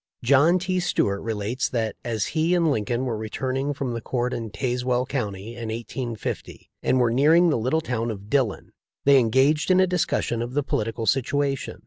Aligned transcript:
John 0.23 0.57
T. 0.57 0.79
Stuart 0.79 1.21
relates* 1.21 1.69
that, 1.69 1.95
as 2.03 2.25
he 2.33 2.55
and 2.55 2.71
Lin 2.71 2.85
coln 2.85 3.05
were 3.05 3.15
returning 3.19 3.71
from 3.71 3.93
the 3.93 4.01
court 4.01 4.33
in 4.33 4.49
Tazewell 4.49 5.05
county 5.07 5.49
in 5.49 5.69
1850, 5.69 6.71
and 6.81 6.99
were 6.99 7.11
nearing 7.11 7.51
the 7.51 7.57
little 7.59 7.81
town 7.81 8.09
of 8.09 8.27
Dillon, 8.27 8.71
they 9.05 9.19
engaged 9.19 9.69
in 9.69 9.79
a 9.79 9.85
discussion 9.85 10.41
of 10.41 10.55
the 10.55 10.63
polit 10.63 10.95
ical 10.95 11.07
situation. 11.07 11.77